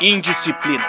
[0.00, 0.84] Indisciplina.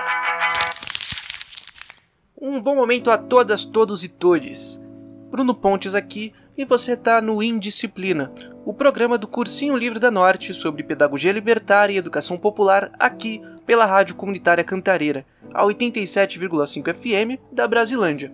[2.41, 4.83] Um bom momento a todas, todos e todes.
[5.29, 8.31] Bruno Pontes aqui e você está no Indisciplina,
[8.65, 13.85] o programa do Cursinho Livre da Norte sobre pedagogia libertária e educação popular aqui pela
[13.85, 18.31] Rádio Comunitária Cantareira, a 87,5 FM da Brasilândia.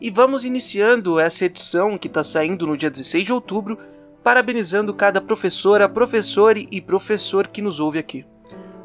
[0.00, 3.78] E vamos iniciando essa edição que está saindo no dia 16 de outubro,
[4.26, 8.26] parabenizando cada professora, professor e professor que nos ouve aqui.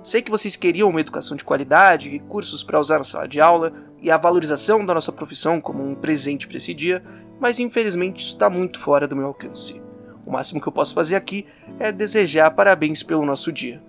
[0.04, 3.73] Sei que vocês queriam uma educação de qualidade, recursos para usar na sala de aula
[3.99, 7.04] e a valorização da nossa profissão como um presente para esse dia,
[7.40, 9.82] mas infelizmente isso está muito fora do meu alcance.
[10.27, 11.48] O máximo que eu posso fazer aqui
[11.80, 13.82] é desejar parabéns pelo nosso dia.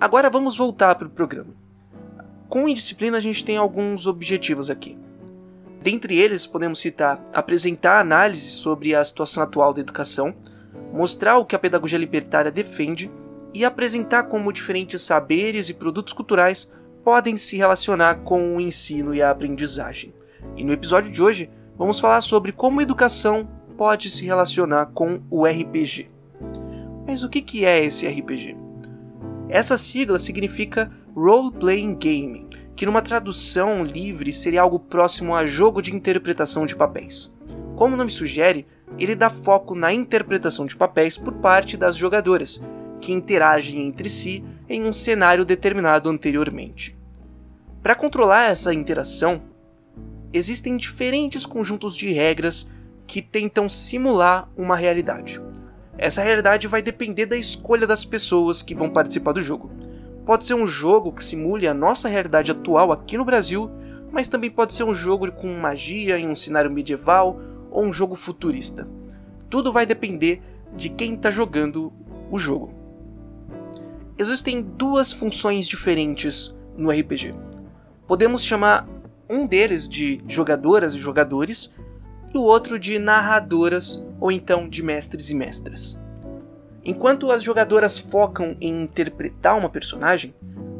[0.00, 1.52] Agora vamos voltar para o programa.
[2.48, 4.98] Com indisciplina a gente tem alguns objetivos aqui.
[5.82, 10.34] Dentre eles podemos citar apresentar análise sobre a situação atual da educação,
[10.92, 13.10] mostrar o que a pedagogia libertária defende
[13.52, 16.72] e apresentar como diferentes saberes e produtos culturais
[17.04, 20.14] podem se relacionar com o ensino e a aprendizagem.
[20.56, 25.46] E no episódio de hoje vamos falar sobre como educação pode se relacionar com o
[25.46, 26.10] RPG.
[27.06, 28.56] Mas o que é esse RPG?
[29.48, 35.82] Essa sigla significa Role Playing Game, que numa tradução livre seria algo próximo a jogo
[35.82, 37.32] de interpretação de papéis.
[37.76, 38.66] Como o nome sugere,
[38.98, 42.64] ele dá foco na interpretação de papéis por parte das jogadoras,
[43.00, 46.96] que interagem entre si em um cenário determinado anteriormente.
[47.82, 49.42] Para controlar essa interação,
[50.32, 52.70] existem diferentes conjuntos de regras
[53.06, 55.40] que tentam simular uma realidade.
[55.98, 59.70] Essa realidade vai depender da escolha das pessoas que vão participar do jogo.
[60.24, 63.70] Pode ser um jogo que simule a nossa realidade atual aqui no Brasil,
[64.10, 67.38] mas também pode ser um jogo com magia em um cenário medieval
[67.74, 68.88] ou um jogo futurista.
[69.50, 70.40] Tudo vai depender
[70.74, 71.92] de quem está jogando
[72.30, 72.72] o jogo.
[74.16, 77.34] Existem duas funções diferentes no RPG.
[78.06, 78.88] Podemos chamar
[79.28, 81.72] um deles de jogadoras e jogadores
[82.32, 85.98] e o outro de narradoras ou então de mestres e mestras.
[86.84, 90.34] Enquanto as jogadoras focam em interpretar uma personagem,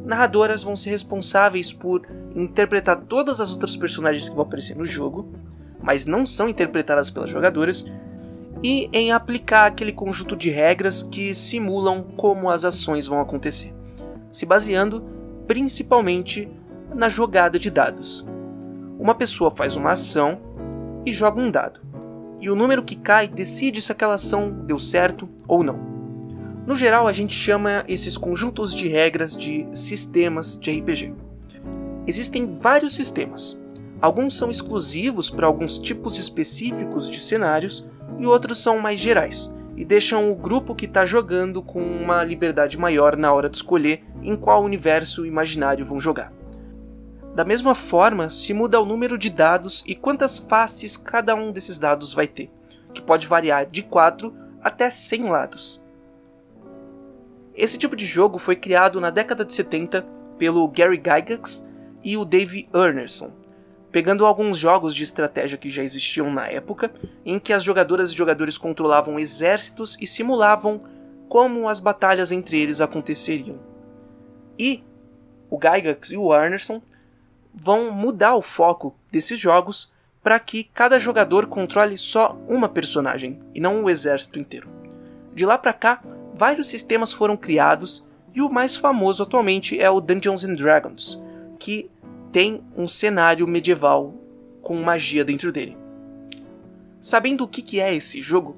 [0.05, 2.07] narradoras vão ser responsáveis por
[2.37, 5.33] interpretar todas as outras personagens que vão aparecer no jogo,
[5.85, 7.93] mas não são interpretadas pelas jogadoras,
[8.63, 13.75] e em aplicar aquele conjunto de regras que simulam como as ações vão acontecer,
[14.33, 15.05] se baseando
[15.47, 16.49] principalmente
[16.95, 18.27] na jogada de dados.
[18.99, 20.41] Uma pessoa faz uma ação
[21.05, 21.81] e joga um dado,
[22.41, 25.79] e o número que cai decide se aquela ação deu certo ou não.
[26.67, 31.13] No geral, a gente chama esses conjuntos de regras de sistemas de RPG.
[32.07, 33.63] Existem vários sistemas.
[34.05, 37.89] Alguns são exclusivos para alguns tipos específicos de cenários
[38.19, 42.77] e outros são mais gerais e deixam o grupo que está jogando com uma liberdade
[42.77, 46.31] maior na hora de escolher em qual universo imaginário vão jogar.
[47.35, 51.79] Da mesma forma, se muda o número de dados e quantas faces cada um desses
[51.79, 52.51] dados vai ter,
[52.93, 55.83] que pode variar de 4 até 100 lados.
[57.55, 60.03] Esse tipo de jogo foi criado na década de 70
[60.37, 61.65] pelo Gary Gygax
[62.05, 63.33] e o Dave Ernerson,
[63.95, 66.91] pegando alguns jogos de estratégia que já existiam na época,
[67.25, 70.83] em que as jogadoras e jogadores controlavam exércitos e simulavam
[71.29, 73.57] como as batalhas entre eles aconteceriam.
[74.59, 74.83] E
[75.49, 76.83] o Gygax e o Ernerson
[77.55, 79.93] vão mudar o foco desses jogos
[80.25, 84.69] para que cada jogador controle só uma personagem e não o exército inteiro.
[85.33, 86.03] De lá para cá,
[86.35, 91.23] vários sistemas foram criados e o mais famoso atualmente é o Dungeons and Dragons,
[91.61, 91.89] que
[92.35, 94.13] tem um cenário medieval
[94.61, 95.79] com magia dentro dele.
[97.01, 98.57] Sabendo o que é esse jogo,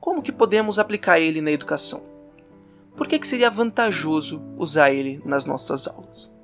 [0.00, 2.02] como que podemos aplicar ele na educação?
[2.96, 6.34] Por que, que seria vantajoso usar ele nas nossas aulas?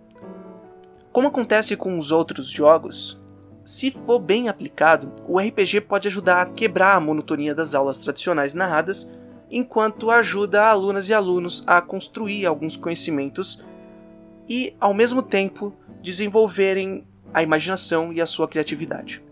[1.10, 3.20] Como acontece com os outros jogos,
[3.64, 8.54] se for bem aplicado, o RPG pode ajudar a quebrar a monotonia das aulas tradicionais
[8.54, 9.10] narradas,
[9.50, 13.60] enquanto ajuda alunas e alunos a construir alguns conhecimentos
[14.48, 19.22] e, ao mesmo tempo, desenvolverem a imaginação e a sua criatividade.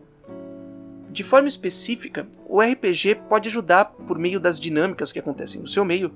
[1.11, 5.85] De forma específica, o RPG pode ajudar, por meio das dinâmicas que acontecem no seu
[5.85, 6.13] meio,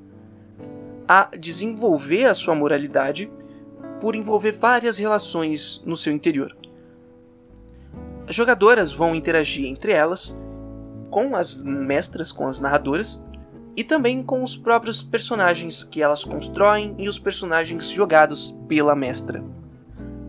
[1.09, 3.31] a desenvolver a sua moralidade
[4.01, 6.57] por envolver várias relações no seu interior.
[8.29, 10.37] As jogadoras vão interagir entre elas,
[11.11, 13.25] com as mestras, com as narradoras,
[13.77, 19.43] e também com os próprios personagens que elas constroem e os personagens jogados pela mestra.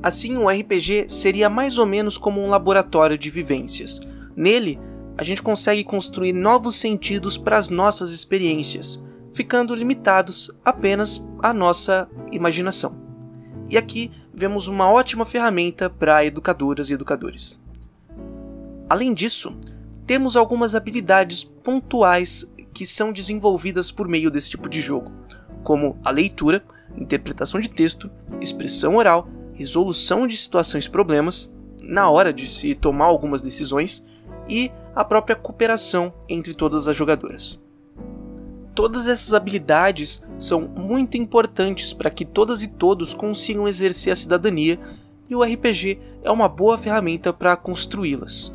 [0.04, 4.02] Assim, o RPG seria mais ou menos como um laboratório de vivências.
[4.36, 4.78] Nele,
[5.18, 9.02] a gente consegue construir novos sentidos para as nossas experiências,
[9.32, 13.02] ficando limitados apenas à nossa imaginação.
[13.70, 17.58] E aqui vemos uma ótima ferramenta para educadoras e educadores.
[18.90, 19.56] Além disso,
[20.06, 25.10] temos algumas habilidades pontuais que são desenvolvidas por meio desse tipo de jogo,
[25.64, 26.62] como a leitura,
[26.98, 28.12] interpretação de texto,
[28.42, 34.06] expressão oral, resolução de situações e problemas, na hora de se tomar algumas decisões,
[34.50, 37.62] e a própria cooperação entre todas as jogadoras.
[38.76, 44.80] Todas essas habilidades são muito importantes para que todas e todos consigam exercer a cidadania,
[45.30, 48.54] e o RPG é uma boa ferramenta para construí-las.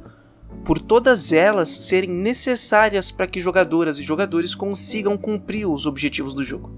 [0.65, 6.45] Por todas elas serem necessárias para que jogadoras e jogadores consigam cumprir os objetivos do
[6.45, 6.71] jogo.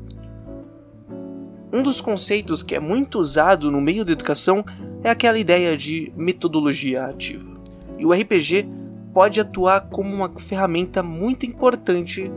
[1.73, 4.65] Um dos conceitos que é muito usado no meio da educação
[5.05, 7.61] é aquela ideia de metodologia ativa.
[7.97, 8.69] E o RPG
[9.15, 12.31] pode atuar como uma ferramenta muito importante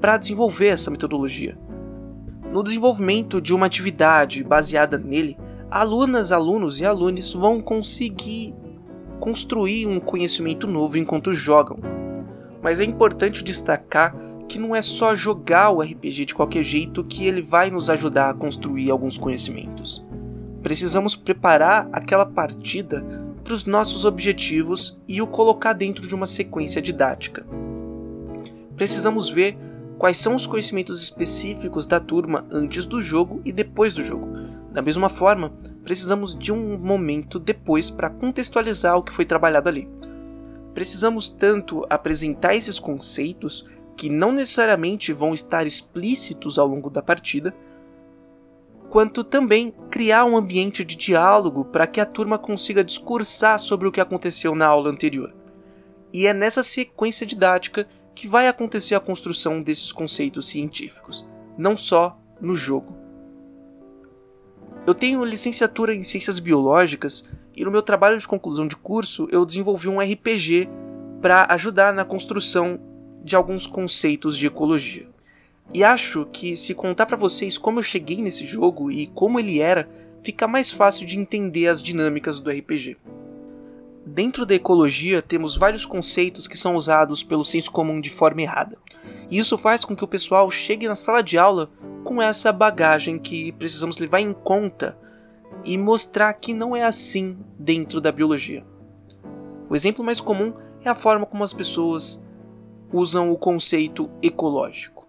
[0.00, 1.58] para desenvolver essa metodologia.
[2.52, 5.36] No desenvolvimento de uma atividade baseada nele,
[5.68, 8.54] alunas, alunos e alunos vão conseguir
[9.18, 11.78] construir um conhecimento novo enquanto jogam.
[12.62, 14.14] Mas é importante destacar
[14.48, 18.30] que não é só jogar o RPG de qualquer jeito que ele vai nos ajudar
[18.30, 20.04] a construir alguns conhecimentos.
[20.62, 23.04] Precisamos preparar aquela partida
[23.42, 27.46] para os nossos objetivos e o colocar dentro de uma sequência didática.
[28.74, 29.56] Precisamos ver
[29.98, 34.26] quais são os conhecimentos específicos da turma antes do jogo e depois do jogo.
[34.72, 35.52] Da mesma forma,
[35.84, 39.88] precisamos de um momento depois para contextualizar o que foi trabalhado ali.
[40.74, 43.64] Precisamos tanto apresentar esses conceitos,
[43.96, 47.54] que não necessariamente vão estar explícitos ao longo da partida,
[48.90, 53.92] quanto também criar um ambiente de diálogo para que a turma consiga discursar sobre o
[53.92, 55.34] que aconteceu na aula anterior.
[56.12, 61.28] E é nessa sequência didática que vai acontecer a construção desses conceitos científicos,
[61.58, 62.96] não só no jogo.
[64.86, 69.44] Eu tenho licenciatura em Ciências Biológicas e no meu trabalho de conclusão de curso eu
[69.44, 70.68] desenvolvi um RPG
[71.20, 72.78] para ajudar na construção
[73.26, 75.08] de alguns conceitos de ecologia.
[75.74, 79.58] E acho que se contar para vocês como eu cheguei nesse jogo e como ele
[79.58, 79.88] era,
[80.22, 82.96] fica mais fácil de entender as dinâmicas do RPG.
[84.06, 88.78] Dentro da ecologia, temos vários conceitos que são usados pelo senso comum de forma errada.
[89.28, 91.68] E isso faz com que o pessoal chegue na sala de aula
[92.04, 94.96] com essa bagagem que precisamos levar em conta
[95.64, 98.64] e mostrar que não é assim dentro da biologia.
[99.68, 102.24] O exemplo mais comum é a forma como as pessoas
[102.96, 105.06] usam o conceito ecológico.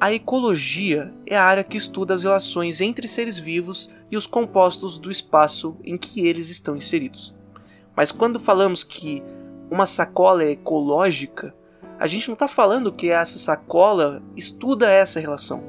[0.00, 4.98] A ecologia é a área que estuda as relações entre seres vivos e os compostos
[4.98, 7.34] do espaço em que eles estão inseridos.
[7.94, 9.22] Mas quando falamos que
[9.70, 11.54] uma sacola é ecológica,
[11.98, 15.62] a gente não está falando que essa sacola estuda essa relação.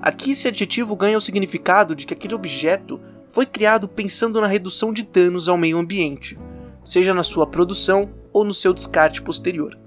[0.00, 4.92] Aqui esse adjetivo ganha o significado de que aquele objeto foi criado pensando na redução
[4.92, 6.38] de danos ao meio ambiente,
[6.84, 9.81] seja na sua produção ou no seu descarte posterior.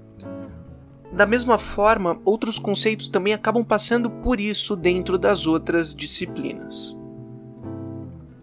[1.16, 6.94] Da mesma forma, outros conceitos também acabam passando por isso dentro das outras disciplinas.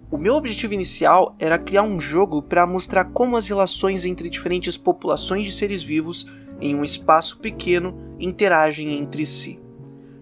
[0.10, 4.76] O meu objetivo inicial era criar um jogo para mostrar como as relações entre diferentes
[4.76, 6.26] populações de seres vivos
[6.60, 9.60] em um espaço pequeno interagem entre si.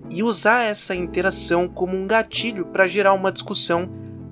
[0.10, 3.90] E usar essa interação como um gatilho para gerar uma discussão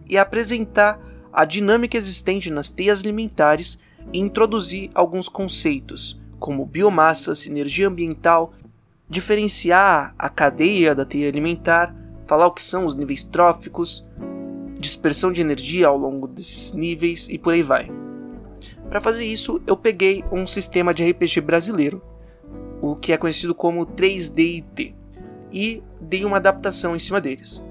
[0.09, 0.99] e apresentar
[1.31, 3.79] a dinâmica existente nas teias alimentares
[4.11, 8.53] e introduzir alguns conceitos, como biomassa, sinergia ambiental,
[9.09, 14.05] diferenciar a cadeia da teia alimentar, falar o que são os níveis tróficos,
[14.79, 17.91] dispersão de energia ao longo desses níveis e por aí vai.
[18.87, 22.01] Para fazer isso, eu peguei um sistema de RPG brasileiro,
[22.81, 24.95] o que é conhecido como 3D&T,
[25.51, 27.63] e dei uma adaptação em cima deles.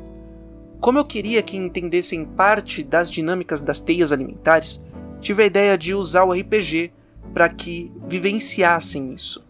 [0.80, 4.84] Como eu queria que entendessem parte das dinâmicas das teias alimentares,
[5.20, 6.92] tive a ideia de usar o RPG
[7.32, 9.44] para que vivenciassem isso.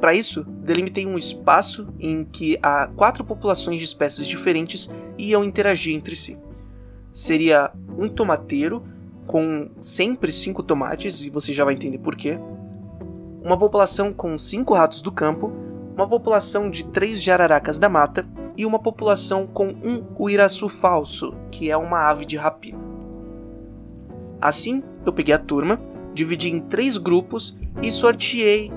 [0.00, 5.94] Para isso, delimitei um espaço em que há quatro populações de espécies diferentes iam interagir
[5.94, 6.38] entre si
[7.16, 8.82] seria um tomateiro
[9.26, 12.38] com sempre cinco tomates, e você já vai entender porquê.
[13.42, 15.50] Uma população com cinco ratos do campo,
[15.96, 21.70] uma população de três jararacas da mata e uma população com um uiraçu falso, que
[21.70, 22.78] é uma ave de rapina.
[24.38, 25.80] Assim, eu peguei a turma,
[26.16, 28.72] dividi em três grupos e sorteei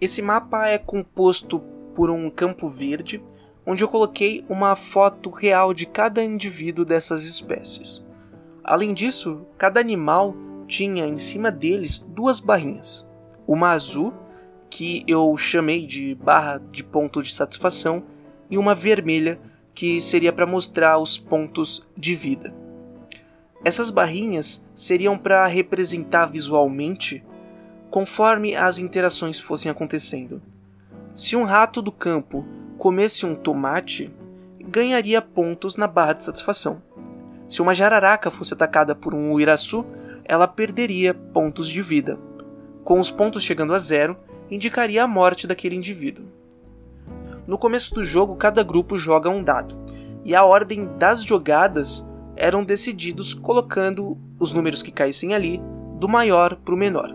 [0.01, 1.61] Esse mapa é composto
[1.95, 3.23] por um campo verde,
[3.65, 8.03] onde eu coloquei uma foto real de cada indivíduo dessas espécies.
[8.65, 10.35] Além disso, cada animal
[10.67, 13.09] tinha em cima deles duas barrinhas,
[13.47, 14.15] uma azul
[14.71, 18.05] que eu chamei de barra de ponto de satisfação,
[18.49, 19.41] e uma vermelha
[19.75, 22.55] que seria para mostrar os pontos de vida.
[23.65, 27.25] Essas barrinhas seriam para representar visualmente
[27.91, 30.43] conforme as interações fossem acontecendo.
[31.15, 34.13] Se um rato do campo comesse um tomate,
[34.61, 36.83] ganharia pontos na barra de satisfação.
[37.49, 39.85] Se uma jararaca fosse atacada por um uiraçu,
[40.25, 42.19] ela perderia pontos de vida.
[42.85, 44.17] Com os pontos chegando a zero,
[44.51, 46.27] indicaria a morte daquele indivíduo.
[47.47, 49.77] No começo do jogo, cada grupo joga um dado,
[50.25, 52.07] e a ordem das jogadas
[52.37, 55.61] eram decididos colocando os números que caíssem ali
[55.99, 57.15] do maior para o menor.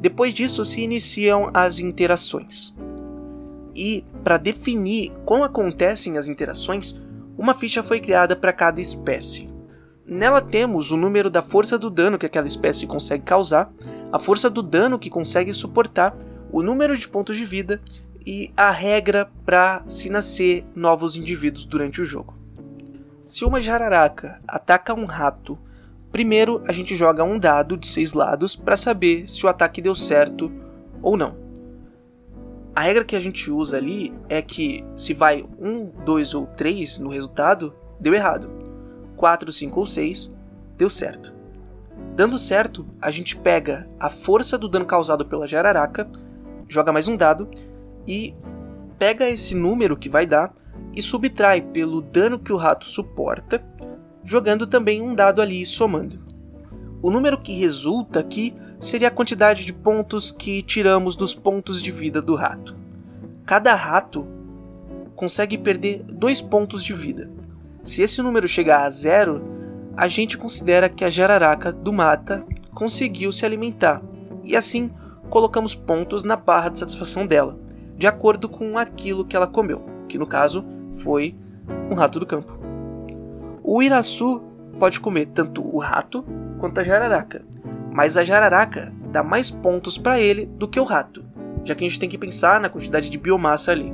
[0.00, 2.74] Depois disso se iniciam as interações.
[3.74, 7.00] E para definir como acontecem as interações,
[7.36, 9.48] uma ficha foi criada para cada espécie.
[10.08, 13.70] Nela temos o número da força do dano que aquela espécie consegue causar,
[14.10, 16.16] a força do dano que consegue suportar
[16.50, 17.78] o número de pontos de vida
[18.26, 22.34] e a regra para se nascer novos indivíduos durante o jogo.
[23.20, 25.58] Se uma jararaca ataca um rato,
[26.10, 29.94] primeiro a gente joga um dado de seis lados para saber se o ataque deu
[29.94, 30.50] certo
[31.02, 31.36] ou não.
[32.74, 36.98] A regra que a gente usa ali é que se vai um, dois ou três
[36.98, 38.57] no resultado, deu errado.
[39.18, 40.34] 4, 5 ou 6,
[40.78, 41.34] deu certo.
[42.16, 46.08] Dando certo, a gente pega a força do dano causado pela jararaca
[46.68, 47.48] joga mais um dado
[48.06, 48.34] e
[48.98, 50.52] pega esse número que vai dar
[50.94, 53.64] e subtrai pelo dano que o rato suporta,
[54.22, 56.20] jogando também um dado ali somando.
[57.00, 61.90] O número que resulta aqui seria a quantidade de pontos que tiramos dos pontos de
[61.90, 62.76] vida do rato.
[63.46, 64.26] Cada rato
[65.14, 67.30] consegue perder dois pontos de vida.
[67.88, 69.42] Se esse número chegar a zero,
[69.96, 74.02] a gente considera que a jararaca do mata conseguiu se alimentar,
[74.44, 74.90] e assim
[75.30, 77.58] colocamos pontos na barra de satisfação dela,
[77.96, 80.66] de acordo com aquilo que ela comeu, que no caso
[80.96, 81.34] foi
[81.90, 82.58] um rato do campo.
[83.64, 84.42] O iraçu
[84.78, 86.22] pode comer tanto o rato
[86.58, 87.42] quanto a jararaca,
[87.90, 91.24] mas a jararaca dá mais pontos para ele do que o rato,
[91.64, 93.90] já que a gente tem que pensar na quantidade de biomassa ali.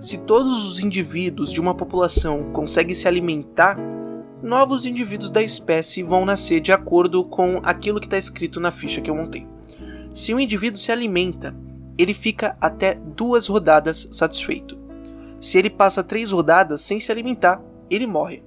[0.00, 3.76] Se todos os indivíduos de uma população conseguem se alimentar,
[4.42, 9.02] novos indivíduos da espécie vão nascer de acordo com aquilo que está escrito na ficha
[9.02, 9.46] que eu montei.
[10.14, 11.54] Se um indivíduo se alimenta,
[11.98, 14.78] ele fica até duas rodadas satisfeito.
[15.38, 18.42] Se ele passa três rodadas sem se alimentar, ele morre.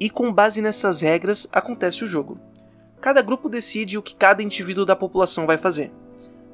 [0.00, 2.36] E com base nessas regras acontece o jogo.
[3.00, 5.92] Cada grupo decide o que cada indivíduo da população vai fazer.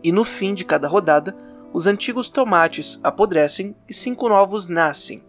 [0.04, 1.34] E no fim de cada rodada,
[1.72, 5.22] os antigos tomates apodrecem e cinco novos nascem.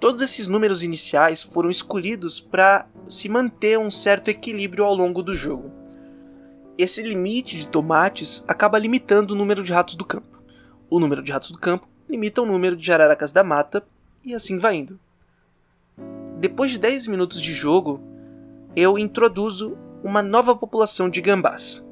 [0.00, 5.34] Todos esses números iniciais foram escolhidos para se manter um certo equilíbrio ao longo do
[5.34, 5.70] jogo.
[6.76, 10.42] Esse limite de tomates acaba limitando o número de ratos do campo.
[10.90, 13.86] O número de ratos do campo limita o número de jararacas da mata
[14.24, 14.98] e assim vai indo.
[16.38, 18.02] Depois de 10 minutos de jogo,
[18.74, 21.85] eu introduzo uma nova população de gambás.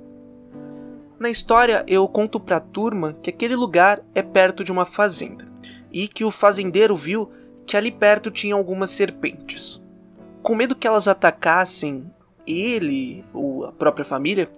[1.19, 5.47] Na história, eu conto para a turma que aquele lugar é perto de uma fazenda
[5.93, 7.31] e que o fazendeiro viu
[7.65, 9.81] que ali perto tinha algumas serpentes.
[10.43, 12.11] Com medo que elas atacassem
[12.47, 14.51] ele ou a própria família,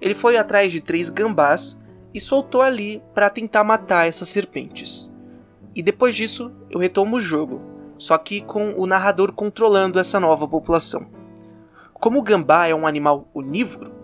[0.00, 1.78] ele foi atrás de três gambás
[2.12, 5.10] e soltou ali para tentar matar essas serpentes.
[5.74, 7.60] E depois disso, eu retomo o jogo,
[7.98, 11.06] só que com o narrador controlando essa nova população.
[11.92, 14.01] Como o gambá é um animal onívoro,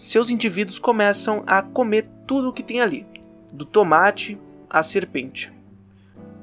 [0.00, 3.06] seus indivíduos começam a comer tudo o que tem ali,
[3.52, 4.40] do tomate
[4.70, 5.52] a serpente.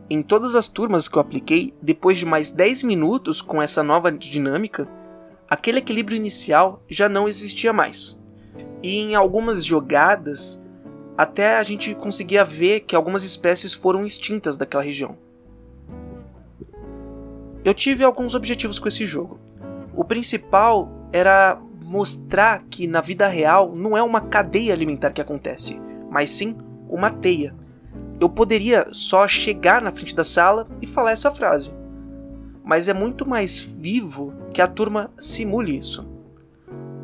[0.08, 4.12] Em todas as turmas que eu apliquei, depois de mais 10 minutos com essa nova
[4.12, 4.88] dinâmica,
[5.50, 8.20] aquele equilíbrio inicial já não existia mais.
[8.84, 10.62] E em algumas jogadas,
[11.18, 15.18] até a gente conseguia ver que algumas espécies foram extintas daquela região.
[17.66, 19.40] Eu tive alguns objetivos com esse jogo.
[19.96, 25.82] O principal era mostrar que na vida real não é uma cadeia alimentar que acontece,
[26.12, 26.56] mas sim
[26.90, 27.56] uma teia
[28.20, 31.76] eu poderia só chegar na frente da sala e falar essa frase.
[32.64, 36.06] Mas é muito mais vivo que a turma simule isso.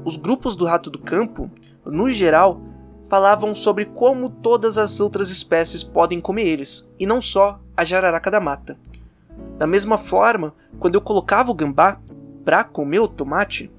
[0.04, 1.50] Os grupos do rato do campo,
[1.86, 2.60] no geral,
[3.08, 8.32] falavam sobre como todas as outras espécies podem comer eles, e não só a jararaca
[8.32, 8.78] da mata.
[9.58, 12.00] Da mesma forma, quando eu colocava o gambá
[12.44, 13.72] para comer o tomate,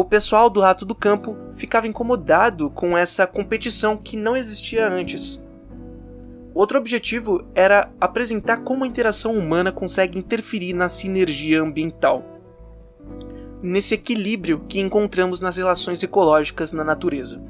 [0.00, 5.42] o pessoal do rato do campo ficava incomodado com essa competição que não existia antes.
[6.54, 12.24] Outro objetivo era apresentar como a interação humana consegue interferir na sinergia ambiental,
[13.60, 17.42] nesse equilíbrio que encontramos nas relações ecológicas na natureza.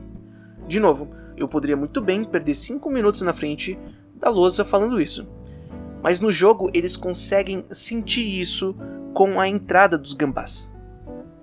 [0.66, 3.78] De novo, eu poderia muito bem perder 5 minutos na frente
[4.14, 5.28] da lousa falando isso,
[6.02, 8.74] mas no jogo eles conseguem sentir isso
[9.12, 10.72] com a entrada dos gambás.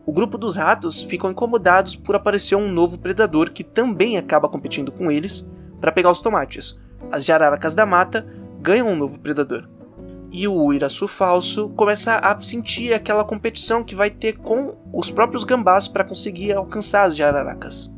[0.05, 4.91] O grupo dos ratos ficam incomodados por aparecer um novo predador que também acaba competindo
[4.91, 5.47] com eles
[5.81, 6.79] para pegar os tomates,
[7.11, 8.25] as jararacas da mata
[8.61, 9.67] ganham um novo predador.
[10.31, 15.43] E o Iraçu falso começa a sentir aquela competição que vai ter com os próprios
[15.43, 17.91] gambás para conseguir alcançar as jararacas.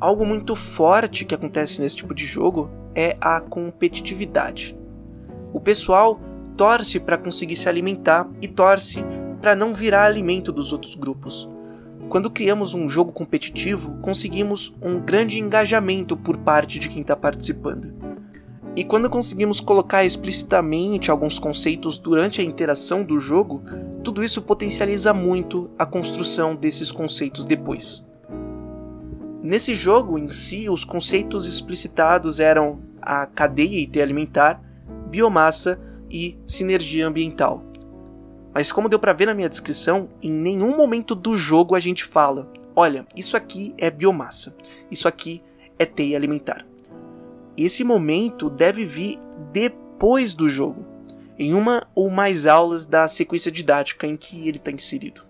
[0.00, 4.78] Algo muito forte que acontece nesse tipo de jogo é a competitividade.
[5.52, 6.20] O pessoal
[6.56, 9.04] torce para conseguir se alimentar e torce
[9.48, 11.48] para não virar alimento dos outros grupos.
[12.10, 17.90] Quando criamos um jogo competitivo, conseguimos um grande engajamento por parte de quem está participando.
[18.76, 23.62] E quando conseguimos colocar explicitamente alguns conceitos durante a interação do jogo,
[24.04, 28.04] tudo isso potencializa muito a construção desses conceitos depois.
[29.42, 34.62] Nesse jogo em si, os conceitos explicitados eram a cadeia IT alimentar,
[35.08, 35.80] biomassa
[36.10, 37.67] e sinergia ambiental.
[38.54, 42.04] Mas como deu para ver na minha descrição, em nenhum momento do jogo a gente
[42.04, 44.56] fala: olha, isso aqui é biomassa,
[44.90, 45.42] isso aqui
[45.78, 46.66] é teia alimentar
[47.64, 49.18] esse momento deve vir
[49.52, 50.86] depois do jogo,
[51.36, 55.24] em uma ou mais aulas da sequência didática em que ele está inserido.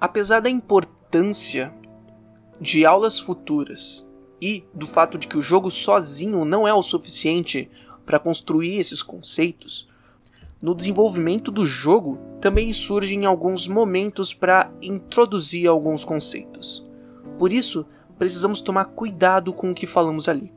[0.00, 1.74] Apesar da importância
[2.60, 4.08] de aulas futuras
[4.40, 7.68] e do fato de que o jogo sozinho não é o suficiente
[8.06, 9.88] para construir esses conceitos,
[10.62, 16.88] no desenvolvimento do jogo também surgem alguns momentos para introduzir alguns conceitos.
[17.36, 17.84] Por isso,
[18.16, 20.54] precisamos tomar cuidado com o que falamos ali.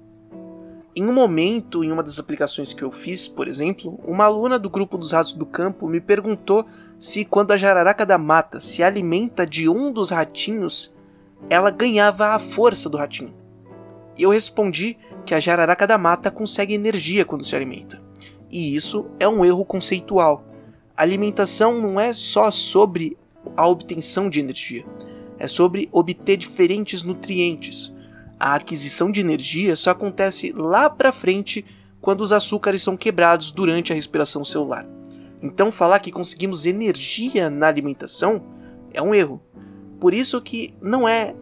[0.96, 4.70] Em um momento, em uma das aplicações que eu fiz, por exemplo, uma aluna do
[4.70, 6.66] grupo dos ratos do campo me perguntou
[7.00, 10.94] se quando a jararaca da mata se alimenta de um dos ratinhos,
[11.50, 13.34] ela ganhava a força do ratinho.
[14.18, 18.05] E eu respondi que a jararaca da mata consegue energia quando se alimenta.
[18.52, 20.46] E isso é um erro conceitual.
[20.96, 23.18] A alimentação não é só sobre
[23.56, 24.86] a obtenção de energia,
[25.38, 27.94] é sobre obter diferentes nutrientes.
[28.40, 31.66] A aquisição de energia só acontece lá para frente
[32.02, 34.88] quando os açúcares são quebrados durante a respiração celular.
[35.42, 38.44] Então falar que conseguimos energia na alimentação
[38.94, 39.42] é um erro.
[40.00, 41.36] Por isso que não é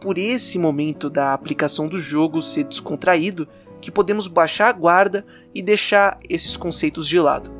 [0.00, 3.46] por esse momento da aplicação do jogo ser descontraído
[3.80, 7.50] que podemos baixar a guarda e deixar esses conceitos de lado.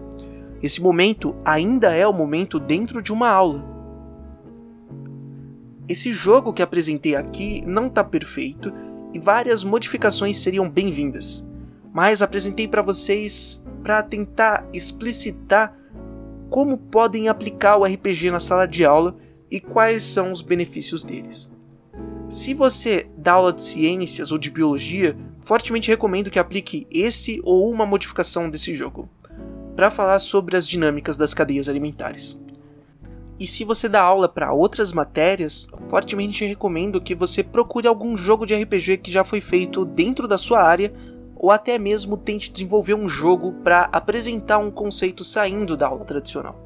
[0.63, 3.71] Esse momento ainda é o momento dentro de uma aula,
[5.91, 8.73] esse jogo que apresentei aqui não está perfeito
[9.13, 11.45] e várias modificações seriam bem-vindas,
[11.93, 15.77] mas apresentei para vocês para tentar explicitar
[16.49, 19.17] como podem aplicar o RPG na sala de aula
[19.51, 21.51] e quais são os benefícios deles.
[22.29, 25.17] Se você dá aula de ciências ou de biologia,
[25.51, 29.09] fortemente recomendo que aplique esse ou uma modificação desse jogo,
[29.75, 32.41] para falar sobre as dinâmicas das cadeias alimentares.
[33.37, 38.47] E se você dá aula para outras matérias, fortemente recomendo que você procure algum jogo
[38.47, 40.93] de RPG que já foi feito dentro da sua área
[41.35, 46.65] ou até mesmo tente desenvolver um jogo para apresentar um conceito saindo da aula tradicional.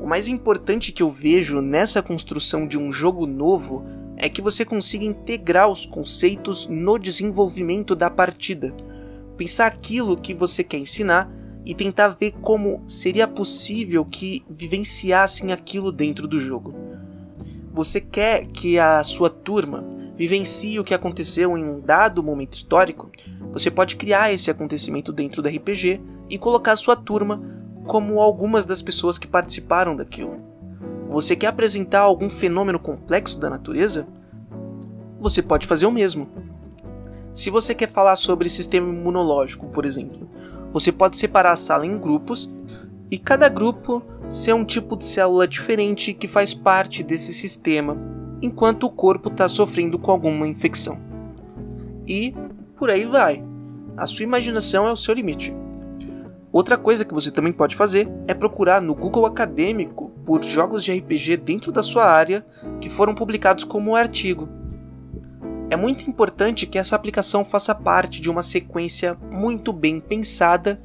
[0.00, 3.84] O mais importante que eu vejo nessa construção de um jogo novo
[4.18, 8.74] é que você consiga integrar os conceitos no desenvolvimento da partida,
[9.36, 11.30] pensar aquilo que você quer ensinar
[11.64, 16.74] e tentar ver como seria possível que vivenciassem aquilo dentro do jogo.
[17.72, 19.84] Você quer que a sua turma
[20.16, 23.10] vivencie o que aconteceu em um dado momento histórico,
[23.52, 27.40] você pode criar esse acontecimento dentro do RPG e colocar sua turma
[27.86, 30.57] como algumas das pessoas que participaram daquilo.
[31.08, 34.06] Você quer apresentar algum fenômeno complexo da natureza?
[35.18, 36.28] Você pode fazer o mesmo.
[37.32, 40.28] Se você quer falar sobre sistema imunológico, por exemplo,
[40.72, 42.52] você pode separar a sala em grupos
[43.10, 47.96] e cada grupo ser um tipo de célula diferente que faz parte desse sistema,
[48.42, 50.98] enquanto o corpo está sofrendo com alguma infecção.
[52.06, 52.34] E
[52.76, 53.42] por aí vai.
[53.96, 55.54] A sua imaginação é o seu limite.
[56.50, 60.92] Outra coisa que você também pode fazer é procurar no Google Acadêmico por jogos de
[60.92, 62.44] RPG dentro da sua área
[62.80, 64.48] que foram publicados como artigo.
[65.70, 70.80] É muito importante que essa aplicação faça parte de uma sequência muito bem pensada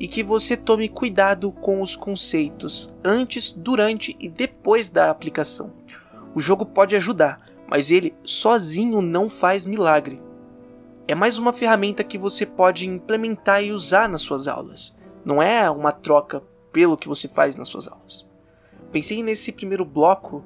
[0.00, 5.72] e que você tome cuidado com os conceitos antes, durante e depois da aplicação.
[6.34, 10.20] O jogo pode ajudar, mas ele sozinho não faz milagre.
[11.06, 14.96] É mais uma ferramenta que você pode implementar e usar nas suas aulas.
[15.24, 18.26] Não é uma troca pelo que você faz nas suas aulas.
[18.92, 20.44] Pensei nesse primeiro bloco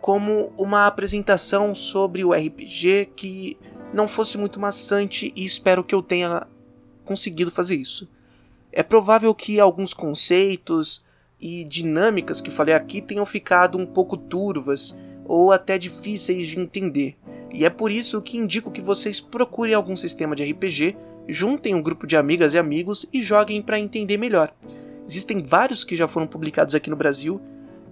[0.00, 3.58] como uma apresentação sobre o RPG que
[3.92, 6.46] não fosse muito maçante e espero que eu tenha
[7.04, 8.08] conseguido fazer isso.
[8.72, 11.04] É provável que alguns conceitos
[11.40, 17.16] e dinâmicas que falei aqui tenham ficado um pouco turvas ou até difíceis de entender,
[17.50, 20.96] e é por isso que indico que vocês procurem algum sistema de RPG
[21.28, 24.52] juntem um grupo de amigas e amigos e joguem para entender melhor.
[25.06, 27.40] Existem vários que já foram publicados aqui no Brasil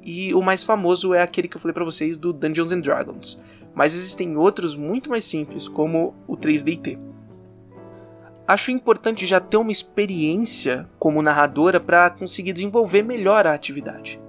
[0.02, 3.40] e o mais famoso é aquele que eu falei para vocês do Dungeons and Dragons,
[3.74, 6.98] mas existem outros muito mais simples, como o 3DT.
[8.46, 14.20] Acho importante já ter uma experiência como narradora para conseguir desenvolver melhor a atividade.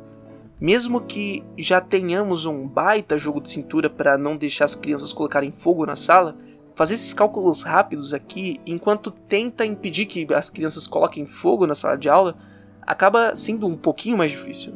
[0.59, 5.51] Mesmo que já tenhamos um baita jogo de cintura para não deixar as crianças colocarem
[5.51, 6.37] fogo na sala,
[6.75, 11.97] fazer esses cálculos rápidos aqui, enquanto tenta impedir que as crianças coloquem fogo na sala
[11.97, 12.35] de aula,
[12.81, 14.73] acaba sendo um pouquinho mais difícil.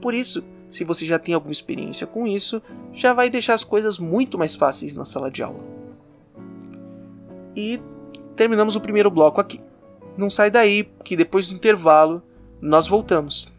[0.00, 3.98] Por isso, se você já tem alguma experiência com isso, já vai deixar as coisas
[3.98, 5.60] muito mais fáceis na sala de aula.
[7.56, 7.80] E
[8.36, 9.60] terminamos o primeiro bloco aqui.
[10.16, 12.22] Não sai daí, que depois do intervalo
[12.60, 13.50] nós voltamos.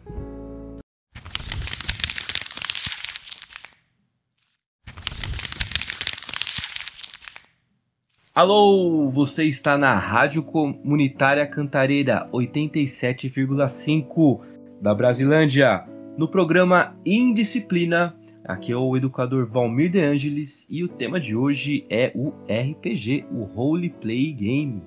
[8.32, 14.40] Alô, você está na Rádio Comunitária Cantareira 87,5
[14.80, 15.84] da Brasilândia,
[16.16, 18.16] no programa Indisciplina.
[18.44, 23.26] Aqui é o educador Valmir De Angelis e o tema de hoje é o RPG,
[23.32, 24.80] o Role Play Game.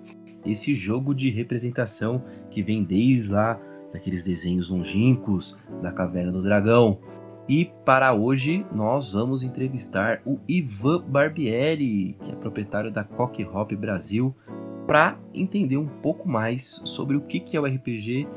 [0.46, 3.60] Esse jogo de representação que vem desde lá
[3.92, 6.98] daqueles desenhos longínquos da Caverna do Dragão.
[7.48, 13.74] E para hoje nós vamos entrevistar o Ivan Barbieri, que é proprietário da Coque Hop
[13.74, 14.34] Brasil,
[14.88, 18.28] para entender um pouco mais sobre o que é o RPG,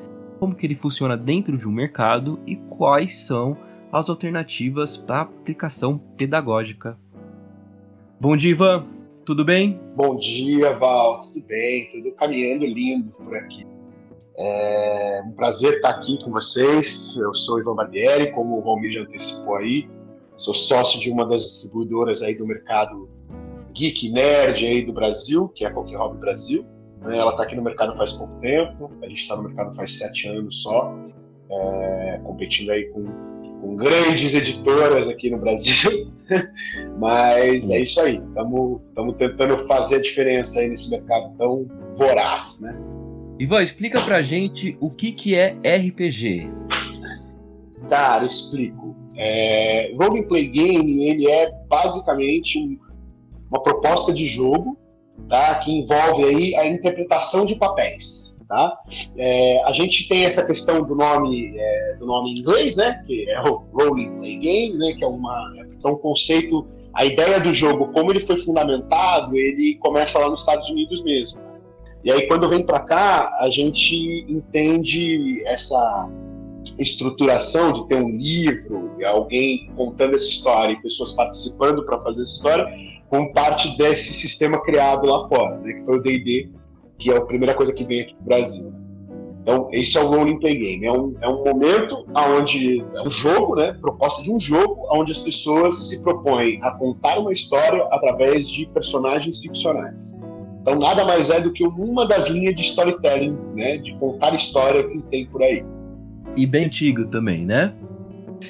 [0.41, 3.57] como que ele funciona dentro de um mercado e quais são
[3.93, 6.99] as alternativas para aplicação pedagógica.
[8.21, 8.87] Bom dia, Ivan.
[9.25, 9.81] Tudo bem?
[9.95, 11.21] Bom dia, Val.
[11.21, 11.91] Tudo bem?
[11.91, 13.76] Tudo caminhando lindo por aqui.
[14.39, 17.17] É um prazer estar aqui com vocês.
[17.17, 19.89] Eu sou Ivan Barbieri, como o Romir já antecipou aí.
[20.37, 23.09] Sou sócio de uma das distribuidoras aí do mercado
[23.73, 26.67] geek nerd aí do Brasil, que é a Qualquer Hobby Brasil.
[27.01, 27.17] Né?
[27.19, 28.91] Ela está aqui no mercado faz pouco tempo.
[29.03, 30.95] A gente está no mercado faz sete anos só,
[31.51, 33.05] é, competindo aí com,
[33.63, 36.13] com grandes editoras aqui no Brasil.
[36.99, 38.17] Mas é isso aí.
[38.19, 42.79] Estamos tentando fazer a diferença aí nesse mercado tão voraz, né?
[43.39, 46.51] Ivan, explica pra gente o que, que é RPG.
[47.89, 48.97] Cara, explico.
[49.15, 52.79] É, Roleplay Game ele é basicamente um,
[53.51, 54.79] uma proposta de jogo
[55.29, 58.35] tá, que envolve aí a interpretação de papéis.
[58.49, 58.79] Tá?
[59.17, 63.29] É, a gente tem essa questão do nome é, do nome em inglês, né, que
[63.29, 65.53] é o Roleplay Game, né, que é, uma,
[65.85, 70.41] é um conceito, a ideia do jogo, como ele foi fundamentado, ele começa lá nos
[70.41, 71.46] Estados Unidos mesmo.
[72.05, 76.09] E aí, quando vem para cá, a gente entende essa
[76.79, 82.33] estruturação de ter um livro, alguém contando essa história e pessoas participando para fazer essa
[82.33, 82.67] história,
[83.09, 86.51] como parte desse sistema criado lá fora, né, que foi o D&D,
[86.99, 88.73] que é a primeira coisa que vem aqui para o Brasil.
[89.43, 90.85] Então, esse é o Role Play Game.
[90.85, 93.77] É um, é um momento onde é um jogo, né?
[93.81, 98.67] Proposta de um jogo onde as pessoas se propõem a contar uma história através de
[98.75, 100.13] personagens ficcionais.
[100.67, 103.77] Então, nada mais é do que uma das linhas de storytelling, né?
[103.77, 105.65] De contar história que tem por aí.
[106.37, 107.73] E bem antigo também, né?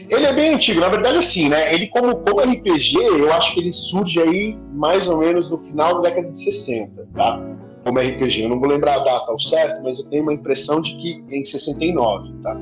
[0.08, 1.74] Ele é bem antigo, na verdade, assim, né?
[1.74, 6.00] Ele, como, como RPG, eu acho que ele surge aí mais ou menos no final
[6.00, 7.38] da década de 60, tá?
[7.84, 8.42] como RPG.
[8.42, 11.22] Eu não vou lembrar a data ao certo, mas eu tenho uma impressão de que
[11.30, 12.58] em 69, tá?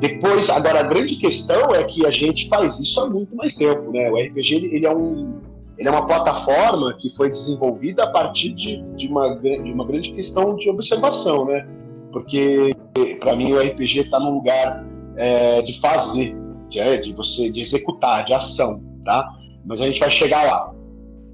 [0.00, 3.90] Depois, agora a grande questão é que a gente faz isso há muito mais tempo,
[3.92, 4.10] né?
[4.10, 5.39] O RPG ele, ele é um
[5.80, 10.12] ele é uma plataforma que foi desenvolvida a partir de, de, uma, de uma grande
[10.12, 11.66] questão de observação, né?
[12.12, 12.76] Porque
[13.18, 14.84] para mim o RPG está num lugar
[15.16, 16.36] é, de fazer,
[16.68, 19.26] de, é, de você de executar, de ação, tá?
[19.64, 20.74] Mas a gente vai chegar lá.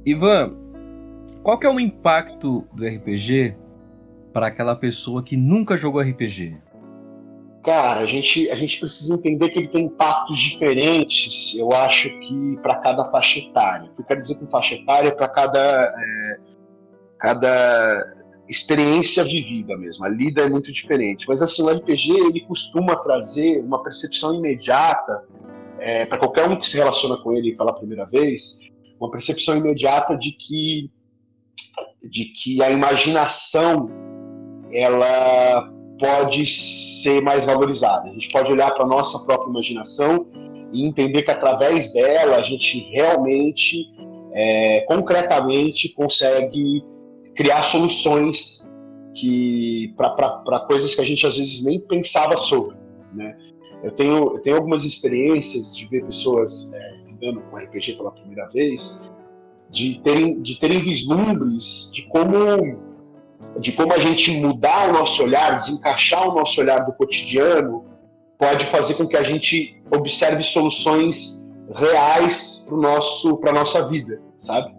[0.06, 0.54] Ivan,
[1.42, 3.56] qual que é o impacto do RPG
[4.32, 6.56] para aquela pessoa que nunca jogou RPG?
[7.66, 12.56] Cara, a gente, a gente precisa entender que ele tem impactos diferentes, eu acho que
[12.62, 13.90] para cada faixa etária.
[13.98, 16.38] Eu quero dizer com faixa etária é para cada, é,
[17.18, 20.04] cada experiência vivida mesmo.
[20.04, 21.26] A lida é muito diferente.
[21.26, 25.24] Mas assim, o RPG ele costuma trazer uma percepção imediata
[25.80, 28.60] é, para qualquer um que se relaciona com ele pela primeira vez,
[29.00, 30.88] uma percepção imediata de que
[32.00, 33.90] de que a imaginação
[34.70, 38.08] ela pode ser mais valorizada.
[38.08, 40.26] A gente pode olhar para a nossa própria imaginação
[40.72, 43.86] e entender que através dela a gente realmente,
[44.32, 46.84] é, concretamente, consegue
[47.34, 48.66] criar soluções
[49.14, 52.76] que para coisas que a gente às vezes nem pensava sobre.
[53.14, 53.36] Né?
[53.82, 58.46] Eu, tenho, eu tenho algumas experiências de ver pessoas é, lidando com RPG pela primeira
[58.48, 59.08] vez,
[59.70, 62.85] de terem, de terem vislumbres de como
[63.60, 67.84] de como a gente mudar o nosso olhar, desencaixar o nosso olhar do cotidiano,
[68.38, 74.74] pode fazer com que a gente observe soluções reais para nosso para nossa vida, sabe?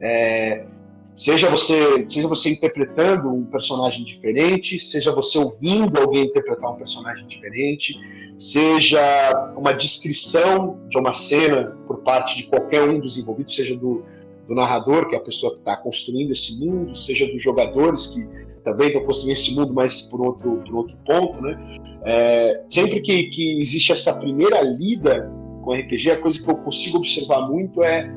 [0.00, 0.66] É,
[1.14, 7.26] seja você seja você interpretando um personagem diferente, seja você ouvindo alguém interpretar um personagem
[7.26, 7.98] diferente,
[8.38, 14.04] seja uma descrição de uma cena por parte de qualquer um dos envolvidos, seja do
[14.48, 18.26] do narrador, que é a pessoa que está construindo esse mundo, seja dos jogadores que
[18.64, 21.78] também estão construindo esse mundo, mas por outro, por outro ponto, né?
[22.04, 25.30] É, sempre que, que existe essa primeira lida
[25.62, 28.10] com RPG, a coisa que eu consigo observar muito é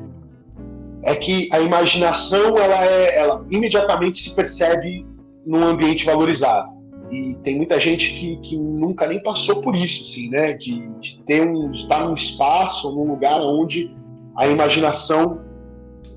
[1.04, 5.04] é que a imaginação ela é ela imediatamente se percebe
[5.44, 6.70] num ambiente valorizado
[7.10, 11.20] e tem muita gente que, que nunca nem passou por isso assim né de, de
[11.24, 13.90] ter um de estar num espaço num lugar onde
[14.36, 15.40] a imaginação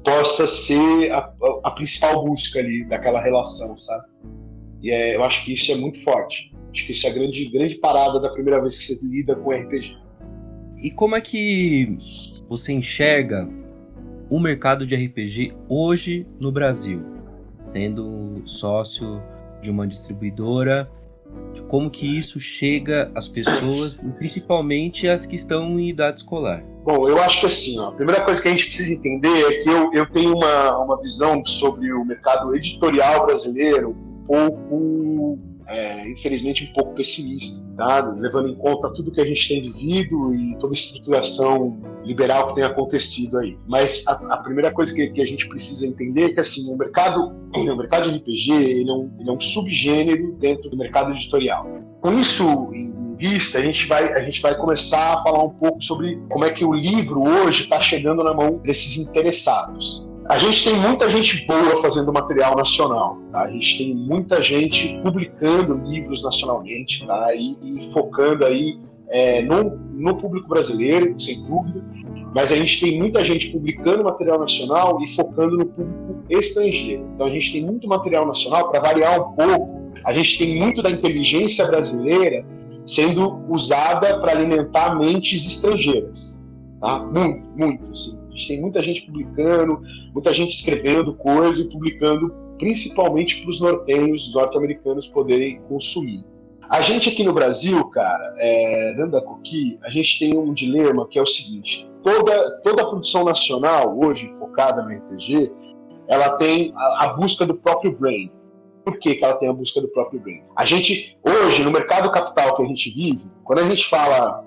[0.06, 4.06] possa ser a, a, principal busca ali daquela relação, sabe?
[4.82, 6.54] E é, eu acho que isso é muito forte.
[6.72, 9.52] Acho que isso é a grande, grande parada da primeira vez que você lida com
[9.52, 9.98] RPG.
[10.78, 11.98] E como é que
[12.48, 13.50] você enxerga
[14.30, 17.02] o mercado de RPG hoje no Brasil?
[17.62, 19.22] Sendo sócio
[19.62, 20.89] de uma distribuidora,
[21.67, 26.63] como que isso chega às pessoas, principalmente as que estão em idade escolar?
[26.84, 29.63] Bom, eu acho que assim, ó, a primeira coisa que a gente precisa entender é
[29.63, 36.10] que eu, eu tenho uma, uma visão sobre o mercado editorial brasileiro um pouco, é,
[36.10, 37.99] infelizmente, um pouco pessimista, tá?
[38.17, 42.56] levando em conta tudo que a gente tem vivido e toda a estruturação liberal que
[42.56, 43.58] tem acontecido aí.
[43.67, 46.78] Mas a, a primeira coisa que, que, a gente precisa entender é que assim, o
[46.78, 51.12] mercado, o mercado de RPG ele é, um, ele é um subgênero dentro do mercado
[51.13, 51.67] editorial.
[52.01, 55.82] Com isso em, vista, a gente vai a gente vai começar a falar um pouco
[55.82, 60.06] sobre como é que o livro hoje está chegando na mão desses interessados.
[60.28, 63.44] A gente tem muita gente boa fazendo material nacional, tá?
[63.44, 67.36] a gente tem muita gente publicando livros nacionalmente tá?
[67.36, 71.84] e, e focando aí é, no, no público brasileiro, sem dúvida,
[72.34, 77.08] mas a gente tem muita gente publicando material nacional e focando no público estrangeiro.
[77.14, 80.82] Então a gente tem muito material nacional, para variar um pouco, a gente tem muito
[80.82, 82.44] da inteligência brasileira
[82.88, 86.44] sendo usada para alimentar mentes estrangeiras.
[86.82, 86.98] Tá?
[87.00, 87.92] Muito, muito.
[87.92, 88.25] Assim.
[88.48, 89.82] Tem muita gente publicando,
[90.13, 96.24] muita gente escrevendo coisa e publicando principalmente para os nortenhos, os norte-americanos poderem consumir.
[96.69, 101.19] A gente aqui no Brasil, cara, é, dentro Coqui, a gente tem um dilema que
[101.19, 105.52] é o seguinte: toda, toda a produção nacional, hoje focada no RPG,
[106.08, 108.30] ela tem a, a busca do próprio brand
[108.86, 110.43] por que, que ela tem a busca do próprio brand.
[110.56, 114.45] A gente, hoje, no mercado capital que a gente vive, quando a gente fala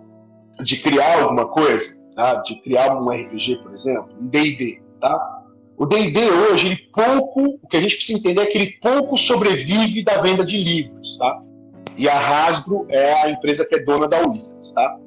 [0.63, 1.98] de criar alguma coisa,
[2.45, 5.43] de criar um RPG, por exemplo, um D&D, tá?
[5.77, 9.17] O D&D hoje, ele pouco, o que a gente precisa entender é que ele pouco
[9.17, 11.41] sobrevive da venda de livros, tá?
[11.97, 14.99] E a Hasbro é a empresa que é dona da Wizards, tá?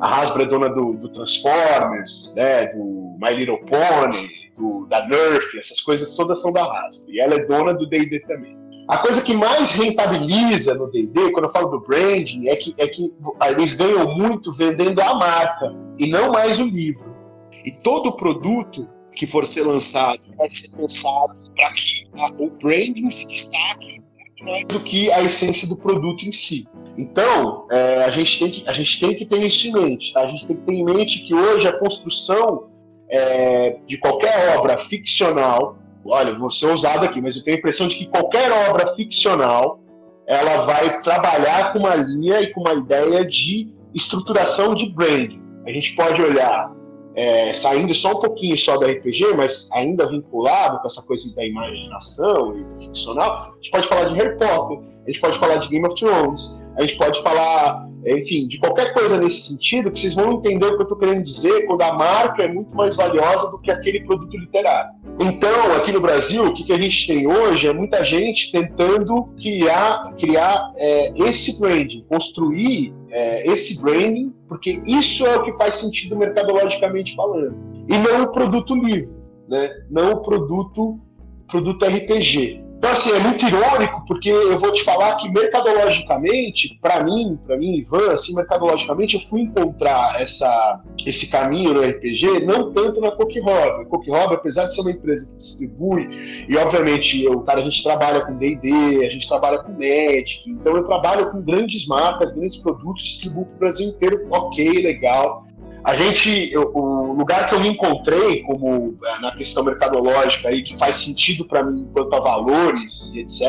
[0.00, 5.58] A Hasbro é dona do, do Transformers, né, do My Little Pony, do, da Nerf,
[5.58, 7.08] essas coisas todas são da Hasbro.
[7.08, 8.56] E ela é dona do D&D também.
[8.88, 12.86] A coisa que mais rentabiliza no D&D, quando eu falo do branding, é que, é
[12.86, 13.12] que
[13.48, 17.16] eles ganham muito vendendo a marca e não mais o livro.
[17.64, 22.06] E todo produto que for ser lançado vai ser pensado para que
[22.38, 24.00] o branding se destaque
[24.38, 26.68] muito mais do que a essência do produto em si.
[26.96, 30.12] Então, é, a, gente tem que, a gente tem que ter isso em mente.
[30.12, 30.20] Tá?
[30.20, 32.68] A gente tem que ter em mente que hoje a construção
[33.08, 35.76] é, de qualquer obra ficcional,
[36.08, 39.80] olha, vou ser ousado aqui, mas eu tenho a impressão de que qualquer obra ficcional
[40.26, 45.40] ela vai trabalhar com uma linha e com uma ideia de estruturação de branding.
[45.66, 46.70] A gente pode olhar
[47.16, 51.46] é, saindo só um pouquinho só da RPG, mas ainda vinculado com essa coisa da
[51.46, 55.56] imaginação e do ficcional, a gente pode falar de Harry Potter, a gente pode falar
[55.56, 59.98] de Game of Thrones, a gente pode falar, enfim, de qualquer coisa nesse sentido, que
[59.98, 62.94] vocês vão entender o que eu estou querendo dizer quando a marca é muito mais
[62.94, 64.92] valiosa do que aquele produto literário.
[65.18, 69.24] Então, aqui no Brasil, o que, que a gente tem hoje é muita gente tentando
[69.40, 75.76] criar, criar é, esse branding, construir é, esse branding, porque isso é o que faz
[75.76, 77.56] sentido mercadologicamente falando,
[77.88, 79.10] e não o produto livre,
[79.48, 79.70] né?
[79.90, 81.00] não o produto,
[81.48, 82.65] produto RPG.
[82.78, 87.56] Então, assim, é muito irônico, porque eu vou te falar que mercadologicamente, para mim, para
[87.56, 93.10] mim, Ivan, assim, mercadologicamente, eu fui encontrar essa, esse caminho no RPG não tanto na
[93.10, 93.82] Cook Rob.
[93.82, 97.64] A Cook Rob, apesar de ser uma empresa que distribui, e obviamente, eu, cara, a
[97.64, 102.34] gente trabalha com D&D, a gente trabalha com Magic, então eu trabalho com grandes marcas,
[102.34, 105.46] grandes produtos, distribuo para o Brasil inteiro, ok, legal
[105.86, 110.76] a gente, o lugar que eu me encontrei, como é, na questão mercadológica aí, que
[110.76, 113.42] faz sentido para mim quanto a valores e etc.,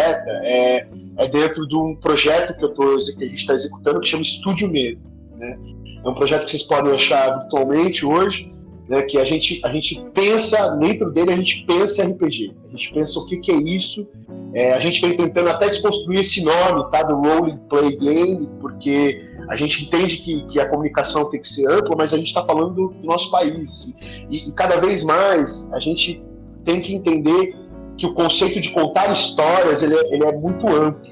[0.43, 4.08] é, é dentro de um projeto que, eu tô, que a gente está executando que
[4.08, 5.02] chama Estúdio Medo.
[5.36, 5.58] Né?
[6.06, 8.54] É um projeto que vocês podem achar virtualmente hoje,
[8.88, 12.54] né, que a gente, a gente pensa, dentro dele, a gente pensa RPG.
[12.67, 14.08] A gente pensa o que, que é isso.
[14.54, 19.27] É, a gente vem tentando até desconstruir esse nome tá, do Role Play Game, porque
[19.47, 22.43] a gente entende que, que a comunicação tem que ser ampla, mas a gente está
[22.43, 23.71] falando do, nosso país.
[23.71, 23.95] Assim,
[24.29, 26.21] e, e, cada vez mais a gente
[26.65, 27.55] tem que entender
[27.97, 31.07] que o conceito de contar histórias ele é, ele é muito amplo.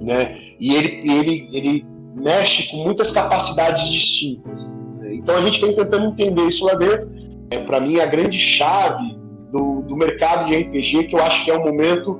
[0.00, 0.38] Né?
[0.58, 4.80] E ele, ele, ele mexe com muitas capacidades distintas.
[4.98, 5.14] Né?
[5.16, 7.10] Então a gente vem tentando entender isso lá dentro.
[7.50, 9.18] É, Para mim, a grande chave
[9.50, 12.18] do, do mercado de RPG, que eu acho que é o momento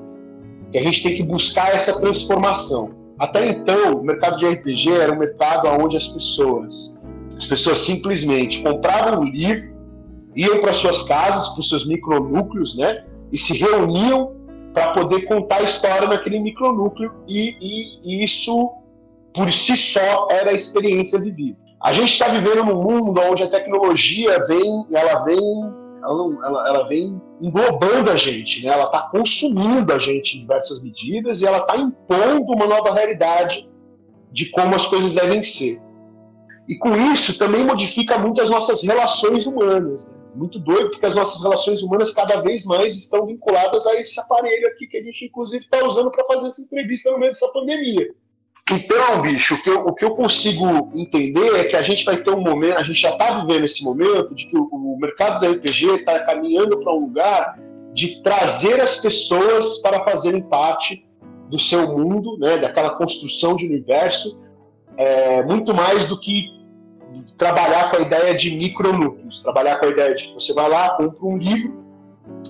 [0.73, 3.00] que a gente tem que buscar essa transformação.
[3.21, 6.99] Até então, o mercado de RPG era um mercado onde as pessoas,
[7.37, 9.77] as pessoas simplesmente compravam o livro,
[10.35, 13.05] iam para suas casas, para os seus micronúcleos, né?
[13.31, 14.33] E se reuniam
[14.73, 18.73] para poder contar a história naquele micronúcleo e, e, e isso
[19.35, 21.59] por si só era a experiência de vida.
[21.83, 25.39] A gente está vivendo num mundo onde a tecnologia vem, ela vem
[26.03, 28.73] ela, não, ela, ela vem englobando a gente, né?
[28.73, 33.69] ela está consumindo a gente em diversas medidas e ela está impondo uma nova realidade
[34.33, 35.81] de como as coisas devem ser.
[36.69, 40.09] E com isso também modifica muito as nossas relações humanas.
[40.09, 40.21] Né?
[40.35, 44.69] Muito doido, porque as nossas relações humanas cada vez mais estão vinculadas a esse aparelho
[44.69, 48.15] aqui que a gente, inclusive, está usando para fazer essa entrevista no meio dessa pandemia.
[48.71, 52.19] Então, bicho, o que, eu, o que eu consigo entender é que a gente vai
[52.19, 55.41] ter um momento, a gente já está vivendo esse momento de que o, o mercado
[55.41, 57.59] da RPG está caminhando para um lugar
[57.93, 61.05] de trazer as pessoas para fazerem parte
[61.49, 64.41] do seu mundo, né, daquela construção de universo,
[64.97, 66.49] é, muito mais do que
[67.37, 70.91] trabalhar com a ideia de micronúcleos, trabalhar com a ideia de que você vai lá,
[70.91, 71.85] compra um livro,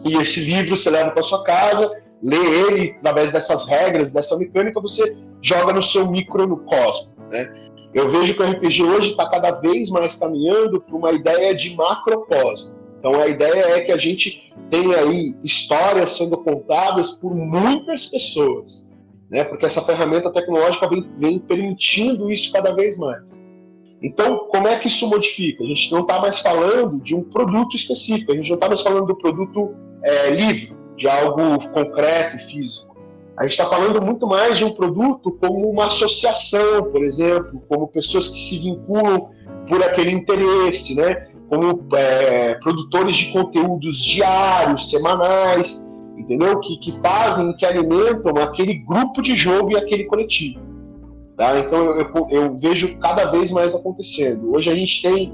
[0.05, 1.91] e esse livro você leva para sua casa,
[2.23, 7.13] lê ele através dessas regras, dessa mecânica, você joga no seu microcosmo.
[7.31, 7.53] Né?
[7.93, 11.75] Eu vejo que o RPG hoje está cada vez mais caminhando para uma ideia de
[11.75, 12.75] macrocosmo.
[12.99, 18.91] Então a ideia é que a gente tenha aí histórias sendo contadas por muitas pessoas,
[19.31, 19.43] né?
[19.43, 23.43] porque essa ferramenta tecnológica vem, vem permitindo isso cada vez mais.
[24.03, 25.63] Então, como é que isso modifica?
[25.63, 28.81] A gente não está mais falando de um produto específico, a gente não está mais
[28.81, 32.90] falando do produto é, livre, de algo concreto e físico.
[33.41, 37.89] A gente está falando muito mais de um produto como uma associação, por exemplo, como
[37.89, 39.31] pessoas que se vinculam
[39.67, 41.27] por aquele interesse, né?
[41.49, 46.61] como é, produtores de conteúdos diários, semanais, entendeu?
[46.61, 50.61] Que, que fazem, que alimentam aquele grupo de jogo e aquele coletivo.
[51.35, 51.61] Tá?
[51.61, 54.55] Então eu, eu, eu vejo cada vez mais acontecendo.
[54.55, 55.33] Hoje a gente tem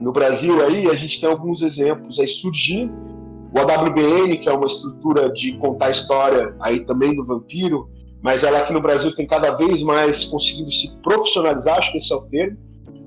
[0.00, 3.17] no Brasil aí a gente tem alguns exemplos aí surgindo
[3.52, 7.88] o AWBN, que é uma estrutura de contar história aí também do vampiro,
[8.22, 12.12] mas ela aqui no Brasil tem cada vez mais conseguido se profissionalizar, acho que esse
[12.12, 12.58] é o termo,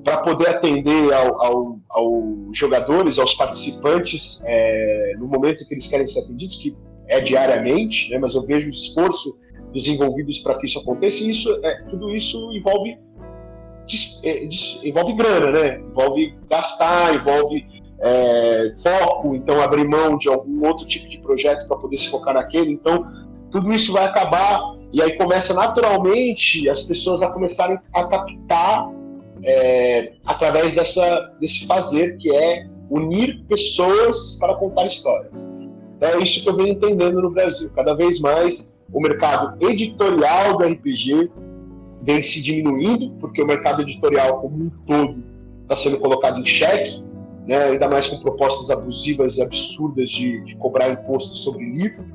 [0.03, 6.07] para poder atender ao, ao, aos jogadores, aos participantes, é, no momento que eles querem
[6.07, 6.75] ser atendidos, que
[7.07, 9.37] é diariamente, né, mas eu vejo o esforço
[9.73, 12.97] dos envolvidos para que isso aconteça, e isso, é, tudo isso envolve,
[14.23, 14.49] é,
[14.83, 15.79] envolve grana, né?
[15.79, 21.77] envolve gastar, envolve é, foco, então abrir mão de algum outro tipo de projeto para
[21.77, 22.71] poder se focar naquele.
[22.71, 23.05] Então,
[23.51, 28.89] tudo isso vai acabar e aí começa naturalmente as pessoas a começarem a captar
[29.43, 35.49] é, através dessa, desse fazer que é unir pessoas para contar histórias.
[36.01, 37.71] É isso que eu venho entendendo no Brasil.
[37.75, 41.31] Cada vez mais o mercado editorial do RPG
[42.03, 45.23] vem se diminuindo, porque o mercado editorial como um todo
[45.61, 47.03] está sendo colocado em xeque,
[47.45, 52.05] né, ainda mais com propostas abusivas e absurdas de, de cobrar imposto sobre livro,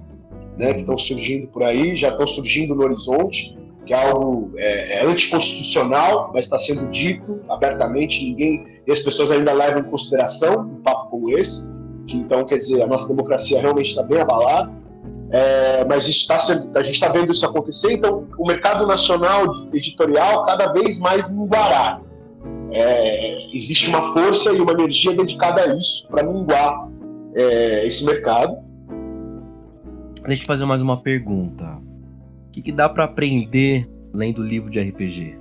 [0.56, 5.00] né, que estão surgindo por aí, já estão surgindo no horizonte, que é algo é,
[5.00, 10.60] é anticonstitucional, mas está sendo dito abertamente, ninguém, e as pessoas ainda levam em consideração
[10.62, 11.72] um papo como esse,
[12.06, 14.72] que então quer dizer, a nossa democracia realmente está bem abalada,
[15.30, 19.44] é, mas isso tá sendo, a gente está vendo isso acontecer, então o mercado nacional
[19.72, 22.00] editorial cada vez mais minguará.
[22.78, 26.90] É, existe uma força e uma energia dedicada a isso, para minguar
[27.34, 28.54] é, esse mercado.
[30.26, 31.64] Deixa eu fazer mais uma pergunta.
[32.48, 35.38] O que, que dá para aprender lendo livro de RPG?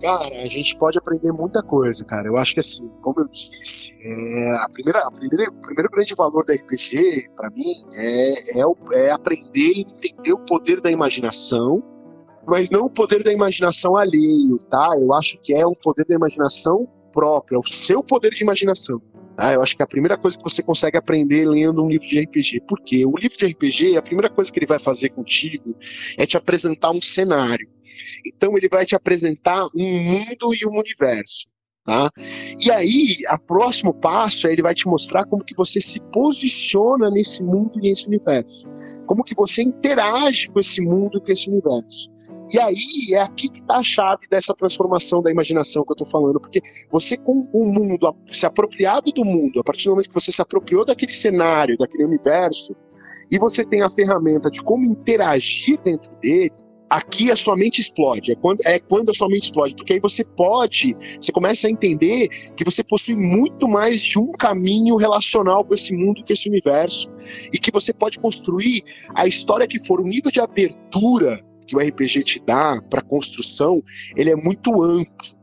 [0.00, 2.28] Cara, a gente pode aprender muita coisa, cara.
[2.28, 6.14] Eu acho que assim, como eu disse, é, a primeira, a primeira, o primeiro grande
[6.14, 11.82] valor da RPG, para mim, é, é, é aprender e entender o poder da imaginação,
[12.46, 14.90] mas não o poder da imaginação alheio, tá?
[15.00, 19.00] Eu acho que é um poder da imaginação próprio, é o seu poder de imaginação.
[19.38, 22.06] Ah, eu acho que é a primeira coisa que você consegue aprender lendo um livro
[22.06, 22.62] de RPG.
[22.66, 23.04] Por quê?
[23.04, 25.76] O livro de RPG, a primeira coisa que ele vai fazer contigo
[26.16, 27.68] é te apresentar um cenário.
[28.26, 31.46] Então ele vai te apresentar um mundo e um universo.
[31.86, 32.10] Tá?
[32.58, 37.08] E aí, o próximo passo é ele vai te mostrar como que você se posiciona
[37.12, 38.66] nesse mundo e nesse universo.
[39.06, 42.10] Como que você interage com esse mundo e com esse universo.
[42.52, 46.08] E aí, é aqui que está a chave dessa transformação da imaginação que eu estou
[46.08, 46.60] falando, porque
[46.90, 50.42] você com o mundo, se apropriado do mundo, a partir do momento que você se
[50.42, 52.74] apropriou daquele cenário, daquele universo,
[53.30, 58.32] e você tem a ferramenta de como interagir dentro dele, aqui a sua mente explode.
[58.32, 59.74] É quando, é quando a sua mente explode.
[59.74, 64.32] Porque aí você pode, você começa a entender que você possui muito mais de um
[64.32, 67.08] caminho relacional com esse mundo, com esse universo.
[67.52, 68.82] E que você pode construir
[69.14, 70.00] a história que for.
[70.00, 73.82] O nível de abertura que o RPG te dá para construção,
[74.16, 75.35] ele é muito amplo.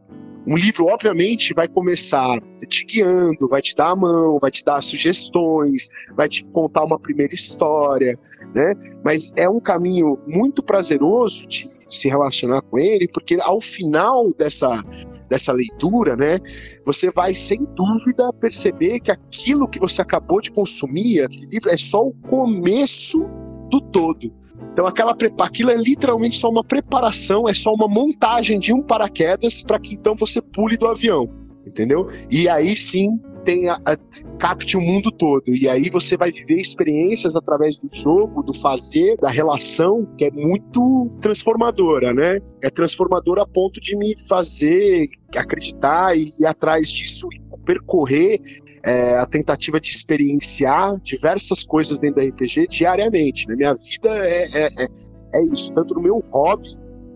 [0.45, 4.81] Um livro, obviamente, vai começar te guiando, vai te dar a mão, vai te dar
[4.81, 8.19] sugestões, vai te contar uma primeira história,
[8.53, 8.73] né?
[9.03, 14.83] Mas é um caminho muito prazeroso de se relacionar com ele, porque ao final dessa
[15.29, 16.37] dessa leitura, né,
[16.85, 21.77] você vai sem dúvida perceber que aquilo que você acabou de consumir, aquele livro é
[21.77, 23.27] só o começo
[23.71, 24.42] do todo.
[24.71, 29.61] Então aquela aquilo é literalmente só uma preparação, é só uma montagem de um paraquedas
[29.61, 31.29] para que então você pule do avião,
[31.65, 32.07] entendeu?
[32.31, 33.97] E aí sim tem a, a,
[34.39, 35.43] capte o mundo todo.
[35.47, 40.31] E aí você vai viver experiências através do jogo, do fazer, da relação, que é
[40.31, 42.39] muito transformadora, né?
[42.61, 48.39] É transformadora a ponto de me fazer acreditar e ir atrás disso e percorrer
[48.83, 53.47] é, a tentativa de experienciar diversas coisas dentro da RPG diariamente.
[53.47, 53.55] Né?
[53.55, 54.87] minha vida é, é, é,
[55.35, 56.67] é, isso, tanto no meu hobby,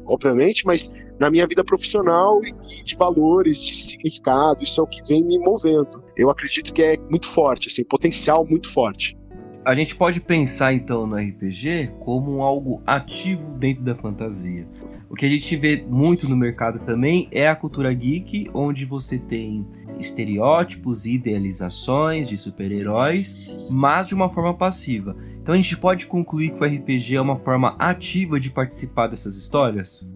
[0.06, 5.02] obviamente, mas na minha vida profissional e de valores, de significado, isso é o que
[5.08, 6.07] vem me movendo.
[6.18, 9.16] Eu acredito que é muito forte, assim, potencial muito forte
[9.68, 14.66] a gente pode pensar então no RPG como algo ativo dentro da fantasia.
[15.10, 19.20] O que a gente vê muito no mercado também é a cultura geek, onde você
[19.20, 19.68] tem
[20.00, 25.18] estereótipos e idealizações de super-heróis, mas de uma forma passiva.
[25.42, 29.36] Então a gente pode concluir que o RPG é uma forma ativa de participar dessas
[29.36, 30.10] histórias?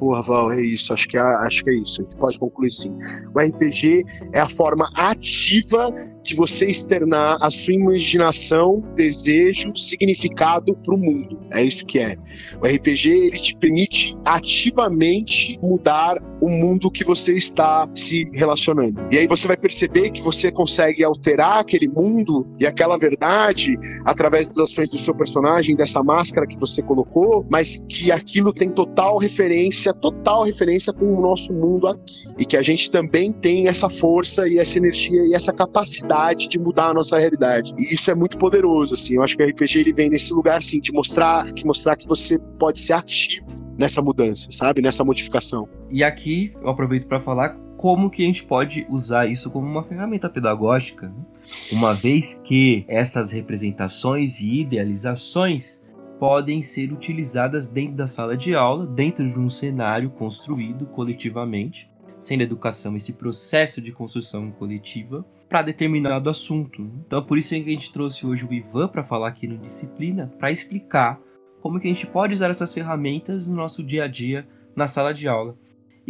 [0.00, 0.94] Porra, Val, é isso.
[0.94, 2.00] Acho que é, acho que é isso.
[2.00, 2.88] A gente pode concluir sim.
[3.34, 10.94] O RPG é a forma ativa de você externar a sua imaginação, desejo, significado para
[10.94, 11.38] o mundo.
[11.50, 12.16] É isso que é.
[12.62, 19.00] O RPG ele te permite ativamente mudar o mundo que você está se relacionando.
[19.12, 24.48] E aí você vai perceber que você consegue alterar aquele mundo e aquela verdade através
[24.48, 29.18] das ações do seu personagem, dessa máscara que você colocou, mas que aquilo tem total
[29.18, 32.24] referência, total referência com o nosso mundo aqui.
[32.38, 36.58] E que a gente também tem essa força e essa energia e essa capacidade de
[36.58, 37.72] mudar a nossa realidade.
[37.78, 39.14] E isso é muito poderoso, assim.
[39.14, 42.06] Eu acho que o RPG ele vem nesse lugar, assim, de mostrar que, mostrar que
[42.06, 43.46] você pode ser ativo
[43.78, 44.82] nessa mudança, sabe?
[44.82, 45.68] Nessa modificação.
[45.90, 49.82] E aqui eu aproveito para falar como que a gente pode usar isso como uma
[49.82, 51.24] ferramenta pedagógica, né?
[51.72, 55.80] uma vez que estas representações e idealizações
[56.20, 62.42] podem ser utilizadas dentro da sala de aula, dentro de um cenário construído coletivamente, sendo
[62.42, 66.82] a educação esse processo de construção coletiva, para determinado assunto.
[67.06, 69.56] Então é por isso que a gente trouxe hoje o Ivan para falar aqui no
[69.56, 71.18] Disciplina, para explicar
[71.62, 74.46] como que a gente pode usar essas ferramentas no nosso dia a dia
[74.76, 75.56] na sala de aula.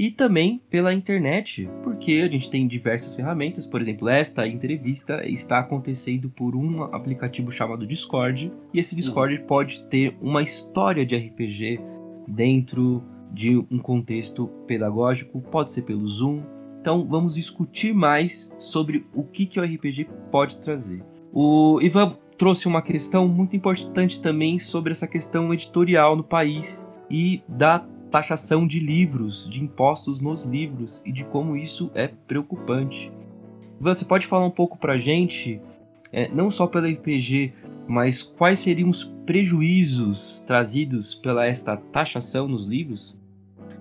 [0.00, 5.58] E também pela internet, porque a gente tem diversas ferramentas, por exemplo, esta entrevista está
[5.58, 9.46] acontecendo por um aplicativo chamado Discord, e esse Discord uhum.
[9.46, 11.80] pode ter uma história de RPG
[12.26, 16.44] dentro de um contexto pedagógico, pode ser pelo Zoom,
[16.80, 21.04] então vamos discutir mais sobre o que, que o RPG pode trazer.
[21.30, 27.42] O Ivan trouxe uma questão muito importante também sobre essa questão editorial no país e
[27.46, 33.12] da taxação de livros, de impostos nos livros e de como isso é preocupante.
[33.80, 35.60] Você pode falar um pouco pra gente,
[36.12, 37.52] é, não só pela RPG,
[37.86, 43.19] mas quais seriam os prejuízos trazidos pela esta taxação nos livros?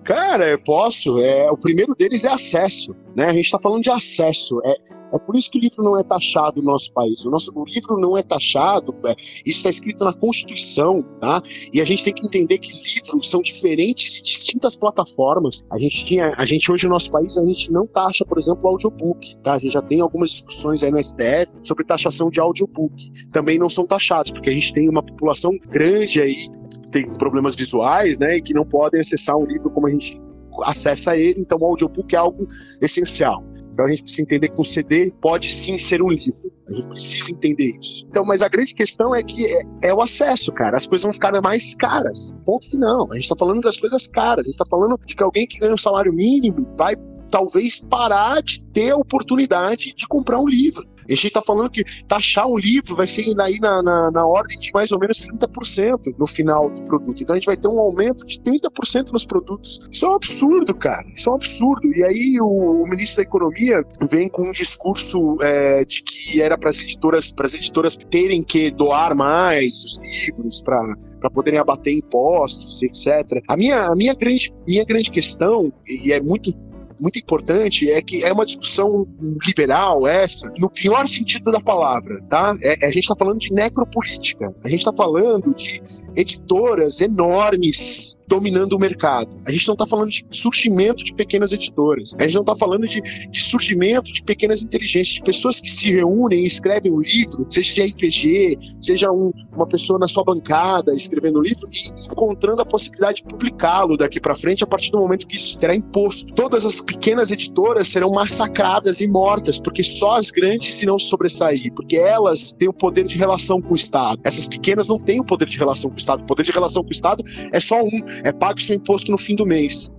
[0.04, 1.20] Cara, eu posso.
[1.20, 2.94] É, o primeiro deles é acesso.
[3.14, 3.26] Né?
[3.26, 4.60] A gente está falando de acesso.
[4.64, 4.74] É,
[5.14, 7.24] é por isso que o livro não é taxado no nosso país.
[7.24, 11.42] O, nosso, o livro não é taxado, é, isso está escrito na Constituição, tá?
[11.72, 15.60] E a gente tem que entender que livros são diferentes e distintas plataformas.
[15.70, 18.68] A gente tinha, a gente hoje no nosso país, a gente não taxa, por exemplo,
[18.68, 19.54] audiobook, tá?
[19.54, 23.28] A gente já tem algumas discussões aí no STF sobre taxação de audiobook.
[23.32, 26.59] Também não são taxados, porque a gente tem uma população grande aí
[26.90, 30.20] tem problemas visuais, né, e que não podem acessar um livro como a gente
[30.64, 32.46] acessa ele, então o audiobook é algo
[32.82, 33.44] essencial.
[33.72, 36.50] Então a gente precisa entender que um CD pode sim ser um livro.
[36.68, 38.04] A gente precisa entender isso.
[38.08, 40.76] Então, mas a grande questão é que é, é o acesso, cara.
[40.76, 42.32] As coisas vão ficar mais caras.
[42.44, 43.10] Ponto final.
[43.10, 44.44] A gente tá falando das coisas caras.
[44.44, 46.94] A gente tá falando de que alguém que ganha um salário mínimo vai
[47.30, 50.86] talvez parar de ter a oportunidade de comprar um livro.
[51.10, 54.58] A gente está falando que taxar um livro vai ser aí na, na, na, ordem
[54.58, 57.22] de mais ou menos 30% no final do produto.
[57.22, 59.80] Então a gente vai ter um aumento de 30% nos produtos.
[59.90, 61.06] Isso é um absurdo, cara.
[61.14, 61.86] Isso é um absurdo.
[61.94, 66.56] E aí o, o ministro da Economia vem com um discurso é, de que era
[66.56, 71.94] para as editoras, para as editoras terem que doar mais os livros para poderem abater
[71.94, 73.42] impostos, etc.
[73.48, 76.54] A minha, a minha grande, minha grande questão e é muito
[77.00, 79.04] muito importante é que é uma discussão
[79.46, 82.56] liberal essa, no pior sentido da palavra, tá?
[82.62, 85.80] É, a gente está falando de necropolítica, a gente está falando de
[86.14, 89.36] editoras enormes dominando o mercado.
[89.44, 92.14] A gente não está falando de surgimento de pequenas editoras.
[92.16, 95.92] A gente não está falando de, de, surgimento de pequenas inteligências, de pessoas que se
[95.92, 100.94] reúnem e escrevem um livro, seja de RPG, seja um, uma pessoa na sua bancada
[100.94, 104.98] escrevendo um livro e encontrando a possibilidade de publicá-lo daqui para frente a partir do
[104.98, 106.32] momento que isso terá imposto.
[106.34, 111.72] Todas as pequenas editoras serão massacradas e mortas, porque só as grandes se não sobressair,
[111.74, 114.20] porque elas têm o poder de relação com o Estado.
[114.22, 116.22] Essas pequenas não têm o poder de relação com o Estado.
[116.22, 119.18] O poder de relação com o Estado é só um, é pague seu imposto no
[119.18, 119.90] fim do mês.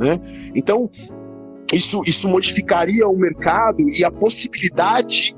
[0.00, 0.18] Né?
[0.54, 0.88] Então,
[1.72, 5.36] isso, isso modificaria o mercado e a possibilidade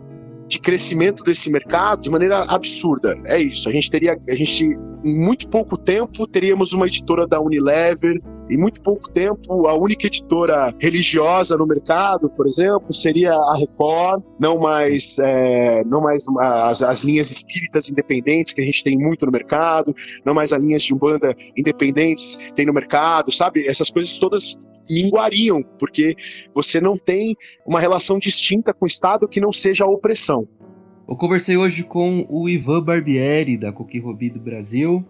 [0.49, 3.15] de crescimento desse mercado de maneira absurda.
[3.25, 3.69] É isso.
[3.69, 8.21] A gente teria, a gente em muito pouco tempo teríamos uma editora da Unilever,
[8.53, 14.23] em muito pouco tempo a única editora religiosa no mercado, por exemplo, seria a Record,
[14.39, 19.25] não mais, é, não mais as, as, linhas espíritas independentes que a gente tem muito
[19.25, 19.95] no mercado,
[20.25, 23.67] não mais as linhas de umbanda independentes tem no mercado, sabe?
[23.67, 24.59] Essas coisas todas
[24.91, 26.15] minguariam, porque
[26.55, 27.35] você não tem
[27.67, 30.47] uma relação distinta com o Estado que não seja a opressão.
[31.09, 35.05] Eu conversei hoje com o Ivan Barbieri, da Coqui Robi do Brasil.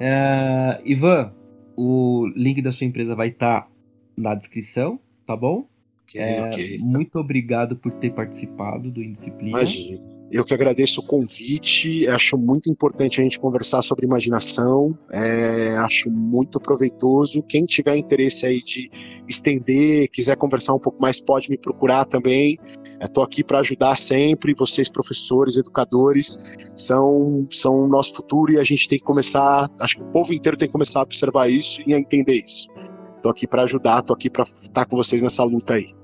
[0.00, 1.32] É, Ivan,
[1.76, 3.68] o link da sua empresa vai estar tá
[4.16, 5.66] na descrição, tá bom?
[6.04, 6.84] Okay, é, okay, tá.
[6.84, 9.58] Muito obrigado por ter participado do Indisciplina.
[9.58, 10.14] Imagina.
[10.30, 16.10] Eu que agradeço o convite, acho muito importante a gente conversar sobre imaginação, é, acho
[16.10, 17.42] muito proveitoso.
[17.42, 18.88] Quem tiver interesse aí de
[19.28, 22.58] estender, quiser conversar um pouco mais, pode me procurar também.
[23.04, 24.54] Estou aqui para ajudar sempre.
[24.54, 29.68] Vocês, professores, educadores, são, são o nosso futuro e a gente tem que começar.
[29.78, 32.68] Acho que o povo inteiro tem que começar a observar isso e a entender isso.
[33.16, 35.94] Estou aqui para ajudar, estou aqui para estar com vocês nessa luta aí.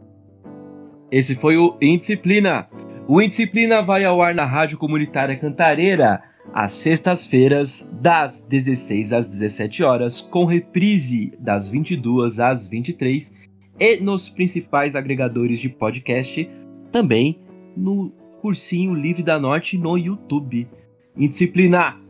[1.10, 2.68] Esse foi o Indisciplina.
[3.08, 6.22] O Indisciplina vai ao ar na Rádio Comunitária Cantareira
[6.52, 13.34] às sextas-feiras, das 16 às 17 horas, com reprise das 22 às 23
[13.78, 16.48] e nos principais agregadores de podcast,
[16.90, 17.38] também
[17.76, 18.10] no
[18.40, 20.68] Cursinho Livre da Norte no YouTube.
[21.16, 22.00] Indisciplina